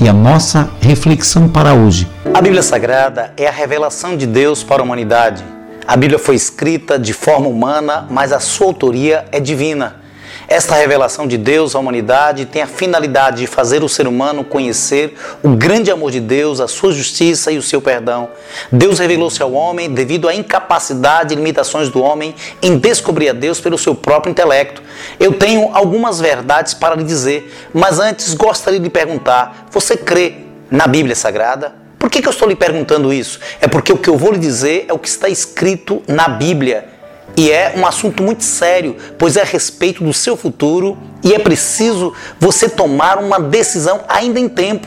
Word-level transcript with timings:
e 0.00 0.08
a 0.08 0.12
nossa 0.12 0.70
reflexão 0.80 1.48
para 1.48 1.74
hoje. 1.74 2.08
A 2.32 2.40
Bíblia 2.40 2.62
Sagrada 2.62 3.32
é 3.36 3.46
a 3.46 3.50
revelação 3.50 4.16
de 4.16 4.26
Deus 4.26 4.62
para 4.62 4.82
a 4.82 4.84
humanidade. 4.84 5.44
A 5.86 5.96
Bíblia 5.96 6.18
foi 6.18 6.34
escrita 6.34 6.98
de 6.98 7.12
forma 7.12 7.48
humana, 7.48 8.06
mas 8.10 8.32
a 8.32 8.40
sua 8.40 8.68
autoria 8.68 9.26
é 9.30 9.38
divina. 9.38 10.03
Esta 10.46 10.74
revelação 10.74 11.26
de 11.26 11.38
Deus 11.38 11.74
à 11.74 11.78
humanidade 11.78 12.44
tem 12.44 12.60
a 12.60 12.66
finalidade 12.66 13.38
de 13.38 13.46
fazer 13.46 13.82
o 13.82 13.88
ser 13.88 14.06
humano 14.06 14.44
conhecer 14.44 15.16
o 15.42 15.50
grande 15.50 15.90
amor 15.90 16.10
de 16.10 16.20
Deus, 16.20 16.60
a 16.60 16.68
sua 16.68 16.92
justiça 16.92 17.50
e 17.50 17.56
o 17.56 17.62
seu 17.62 17.80
perdão. 17.80 18.28
Deus 18.70 18.98
revelou-se 18.98 19.42
ao 19.42 19.52
homem 19.52 19.90
devido 19.90 20.28
à 20.28 20.34
incapacidade 20.34 21.32
e 21.32 21.36
limitações 21.36 21.88
do 21.88 22.02
homem 22.02 22.34
em 22.60 22.76
descobrir 22.76 23.30
a 23.30 23.32
Deus 23.32 23.58
pelo 23.58 23.78
seu 23.78 23.94
próprio 23.94 24.30
intelecto. 24.30 24.82
Eu 25.18 25.32
tenho 25.32 25.70
algumas 25.72 26.20
verdades 26.20 26.74
para 26.74 26.94
lhe 26.94 27.04
dizer, 27.04 27.52
mas 27.72 27.98
antes 27.98 28.34
gostaria 28.34 28.80
de 28.80 28.90
perguntar: 28.90 29.68
você 29.70 29.96
crê 29.96 30.44
na 30.70 30.86
Bíblia 30.86 31.16
Sagrada? 31.16 31.74
Por 31.98 32.10
que, 32.10 32.20
que 32.20 32.28
eu 32.28 32.32
estou 32.32 32.46
lhe 32.46 32.54
perguntando 32.54 33.10
isso? 33.14 33.40
É 33.62 33.66
porque 33.66 33.90
o 33.90 33.96
que 33.96 34.10
eu 34.10 34.18
vou 34.18 34.30
lhe 34.30 34.38
dizer 34.38 34.84
é 34.88 34.92
o 34.92 34.98
que 34.98 35.08
está 35.08 35.26
escrito 35.26 36.02
na 36.06 36.28
Bíblia. 36.28 36.93
E 37.36 37.50
é 37.50 37.74
um 37.76 37.86
assunto 37.86 38.22
muito 38.22 38.44
sério, 38.44 38.96
pois 39.18 39.36
é 39.36 39.42
a 39.42 39.44
respeito 39.44 40.04
do 40.04 40.12
seu 40.12 40.36
futuro 40.36 40.96
e 41.22 41.34
é 41.34 41.38
preciso 41.38 42.12
você 42.38 42.68
tomar 42.68 43.18
uma 43.18 43.40
decisão 43.40 44.02
ainda 44.08 44.38
em 44.38 44.48
tempo, 44.48 44.86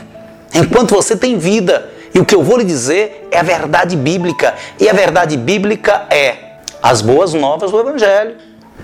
enquanto 0.54 0.94
você 0.94 1.16
tem 1.16 1.36
vida. 1.36 1.90
E 2.14 2.18
o 2.18 2.24
que 2.24 2.34
eu 2.34 2.42
vou 2.42 2.56
lhe 2.56 2.64
dizer 2.64 3.28
é 3.30 3.38
a 3.38 3.42
verdade 3.42 3.96
bíblica. 3.96 4.54
E 4.80 4.88
a 4.88 4.92
verdade 4.92 5.36
bíblica 5.36 6.06
é 6.10 6.56
as 6.82 7.02
boas 7.02 7.34
novas 7.34 7.70
do 7.70 7.78
Evangelho. 7.78 8.36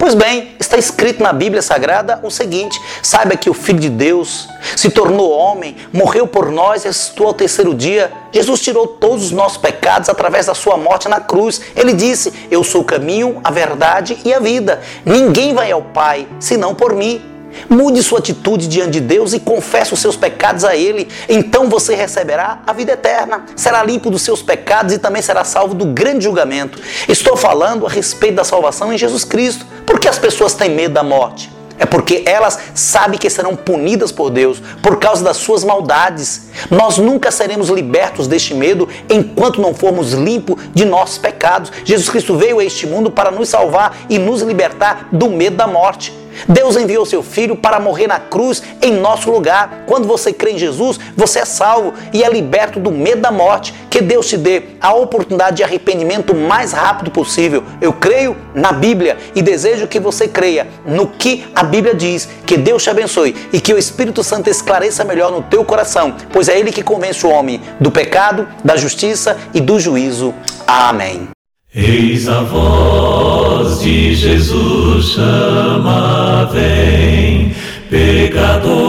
Pois 0.05 0.15
bem, 0.15 0.55
está 0.61 0.77
escrito 0.77 1.23
na 1.23 1.33
Bíblia 1.33 1.63
Sagrada 1.63 2.21
o 2.23 2.31
seguinte: 2.31 2.79
saiba 3.03 3.39
que 3.39 3.49
o 3.49 3.55
Filho 3.55 3.81
de 3.81 3.89
Deus 3.89 4.47
se 4.77 4.91
tornou 4.91 5.31
homem, 5.31 5.75
morreu 5.91 6.27
por 6.27 6.53
nós 6.53 6.85
e 6.85 6.89
ressuscitou 6.89 7.29
ao 7.29 7.33
terceiro 7.33 7.73
dia. 7.73 8.13
Jesus 8.31 8.61
tirou 8.61 8.87
todos 8.87 9.25
os 9.25 9.31
nossos 9.31 9.57
pecados 9.57 10.11
através 10.11 10.45
da 10.45 10.55
sua 10.55 10.77
morte 10.77 11.09
na 11.09 11.21
cruz. 11.21 11.59
Ele 11.75 11.95
disse: 11.95 12.31
Eu 12.51 12.63
sou 12.63 12.83
o 12.83 12.85
caminho, 12.85 13.41
a 13.43 13.51
verdade 13.51 14.19
e 14.27 14.35
a 14.35 14.41
vida. 14.41 14.83
Ninguém 15.07 15.55
vai 15.55 15.73
ao 15.73 15.81
Pai 15.81 16.29
senão 16.39 16.75
por 16.75 16.95
mim. 16.95 17.34
Mude 17.69 18.03
sua 18.03 18.19
atitude 18.19 18.69
diante 18.69 18.93
de 18.93 19.01
Deus 19.01 19.33
e 19.33 19.41
confesse 19.41 19.93
os 19.93 20.01
seus 20.01 20.17
pecados 20.17 20.65
a 20.65 20.77
Ele. 20.77 21.09
Então 21.29 21.69
você 21.69 21.95
receberá 21.95 22.61
a 22.67 22.73
vida 22.73 22.93
eterna. 22.93 23.45
Será 23.57 23.83
limpo 23.83 24.11
dos 24.11 24.23
seus 24.23 24.43
pecados 24.43 24.93
e 24.93 24.99
também 24.99 25.23
será 25.23 25.45
salvo 25.45 25.75
do 25.75 25.87
grande 25.87 26.25
julgamento. 26.25 26.81
Estou 27.09 27.37
falando 27.37 27.87
a 27.87 27.91
respeito 27.91 28.37
da 28.37 28.45
salvação 28.45 28.93
em 28.93 28.99
Jesus 28.99 29.25
Cristo. 29.25 29.67
Por 29.87 29.99
que 29.99 30.09
as 30.09 30.19
pessoas 30.19 30.55
têm 30.55 30.71
medo 30.71 30.95
da 30.95 31.03
morte? 31.03 31.55
É 31.79 31.85
porque 31.85 32.23
elas 32.25 32.59
sabem 32.75 33.19
que 33.19 33.29
serão 33.29 33.57
punidas 33.57 34.13
por 34.13 34.31
Deus 34.31 34.63
por 34.81 34.99
causa 34.99 35.25
das 35.25 35.39
suas 35.39 35.65
maldades. 35.65 36.47
Nós 36.71 36.99
nunca 36.99 37.31
seremos 37.33 37.69
libertos 37.69 38.29
deste 38.29 38.55
medo 38.55 38.89
enquanto 39.11 39.61
não 39.61 39.75
formos 39.75 40.13
limpos 40.13 40.57
de 40.73 40.85
nossos 40.85 41.19
pecados. 41.19 41.73
Jesus 41.85 42.09
Cristo 42.09 42.37
veio 42.37 42.61
a 42.61 42.65
este 42.65 42.87
mundo 42.87 43.11
para 43.11 43.31
nos 43.31 43.49
salvar 43.49 43.97
e 44.09 44.19
nos 44.19 44.43
libertar 44.43 45.09
do 45.11 45.29
medo 45.29 45.57
da 45.57 45.67
morte. 45.67 46.24
Deus 46.49 46.77
enviou 46.77 47.05
seu 47.05 47.23
filho 47.23 47.57
para 47.57 47.81
morrer 47.81 48.07
na 48.07 48.19
cruz 48.19 48.63
em 48.81 48.93
nosso 48.93 49.31
lugar. 49.31 49.85
Quando 49.87 50.07
você 50.07 50.33
crê 50.33 50.53
em 50.53 50.59
Jesus, 50.59 50.99
você 51.17 51.41
é 51.41 51.45
salvo 51.45 51.95
e 52.13 52.23
é 52.23 52.29
liberto 52.29 52.79
do 52.81 52.91
medo 52.91 53.23
da 53.23 53.31
morte. 53.31 53.75
Que 53.91 54.01
Deus 54.01 54.27
te 54.27 54.37
dê 54.37 54.63
a 54.81 54.93
oportunidade 54.93 55.59
de 55.59 55.63
arrependimento 55.63 56.33
o 56.33 56.37
mais 56.37 56.73
rápido 56.73 57.11
possível. 57.11 57.63
Eu 57.81 57.93
creio 57.93 58.37
na 58.55 58.73
Bíblia 58.73 59.17
e 59.35 59.43
desejo 59.43 59.87
que 59.87 60.01
você 60.01 60.27
creia 60.27 60.67
no 60.87 61.07
que 61.07 61.47
a 61.55 61.63
Bíblia 61.63 61.95
diz. 61.95 62.29
Que 62.45 62.57
Deus 62.57 62.83
te 62.83 62.91
abençoe 62.91 63.35
e 63.53 63.61
que 63.61 63.73
o 63.73 63.79
Espírito 63.79 64.23
Santo 64.23 64.51
esclareça 64.51 65.05
melhor 65.05 65.31
no 65.31 65.43
teu 65.43 65.65
coração, 65.65 66.15
pois 66.33 66.49
é 66.49 66.59
ele 66.59 66.73
que 66.73 66.83
convence 66.83 67.27
o 67.27 67.31
homem 67.31 67.61
do 67.81 67.91
pecado, 67.91 68.49
da 68.65 68.77
justiça 68.77 69.37
e 69.53 69.61
do 69.61 69.79
juízo. 69.79 70.35
Amém. 70.67 71.29
Eis 71.75 72.29
a 72.29 72.41
voz 72.41 73.44
de 73.73 74.15
Jesus 74.15 75.07
chama, 75.13 76.49
vem, 76.53 77.53
pecador 77.91 78.85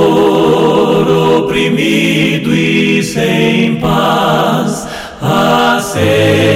oprimido 1.40 2.54
e 2.54 3.02
sem 3.04 3.76
paz, 3.78 4.88
aceite 5.22 6.56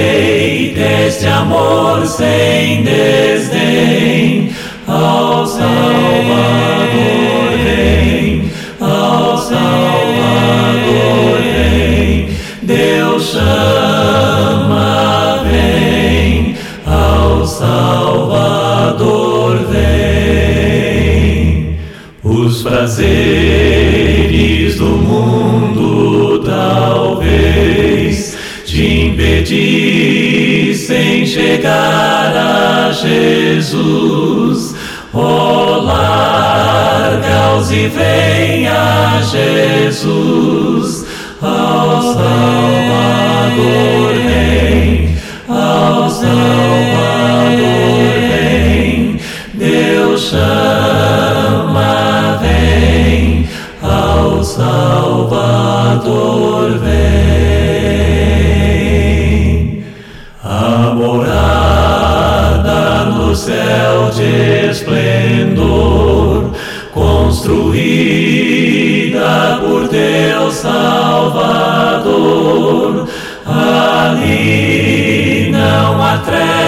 este 1.06 1.26
amor 1.26 2.06
sem 2.06 2.82
desdém, 2.82 3.29
prazeres 22.80 24.76
do 24.76 24.86
mundo 24.86 26.38
talvez 26.42 28.38
te 28.64 29.04
impedissem 29.04 30.46
chegar 31.26 32.34
a 32.34 32.90
Jesus. 32.92 34.74
Oh, 35.12 35.82
larga-os 35.82 37.70
e 37.70 37.86
vem 37.88 38.66
a 38.66 39.20
Jesus, 39.30 41.04
ao 41.42 42.00
Salvador 42.14 42.80
ali 73.46 75.50
não 75.52 76.02
há 76.02 76.18
trevas 76.18 76.59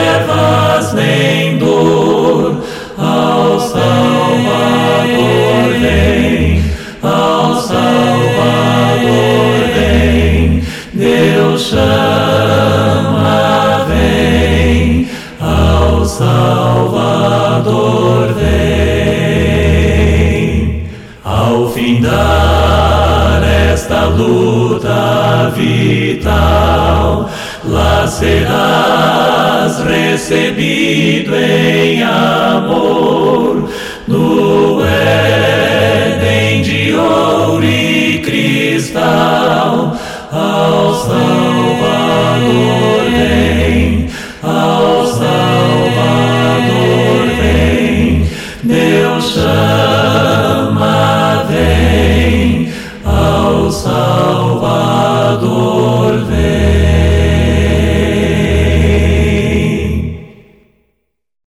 vital, 25.54 27.31
lá 27.64 28.06
serás 28.06 29.81
recebido 29.81 31.34
em 31.34 32.02
amor 32.02 33.69
no 34.06 34.82
Éden 34.84 36.62
de 36.62 36.94
ouro 36.94 37.64
e 37.64 38.20
cristal. 38.25 39.91